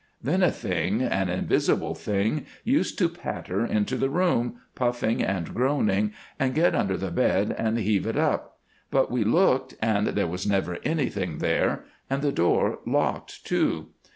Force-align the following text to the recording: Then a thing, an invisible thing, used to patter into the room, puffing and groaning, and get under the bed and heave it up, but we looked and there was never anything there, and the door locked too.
Then 0.19 0.41
a 0.41 0.49
thing, 0.49 1.03
an 1.03 1.29
invisible 1.29 1.93
thing, 1.93 2.47
used 2.63 2.97
to 2.97 3.07
patter 3.07 3.63
into 3.63 3.97
the 3.97 4.09
room, 4.09 4.55
puffing 4.73 5.21
and 5.21 5.53
groaning, 5.53 6.11
and 6.39 6.55
get 6.55 6.73
under 6.73 6.97
the 6.97 7.11
bed 7.11 7.53
and 7.55 7.77
heave 7.77 8.07
it 8.07 8.17
up, 8.17 8.57
but 8.89 9.11
we 9.11 9.23
looked 9.23 9.75
and 9.79 10.07
there 10.07 10.25
was 10.25 10.47
never 10.49 10.79
anything 10.83 11.37
there, 11.37 11.85
and 12.09 12.23
the 12.23 12.31
door 12.31 12.79
locked 12.87 13.45
too. 13.45 13.89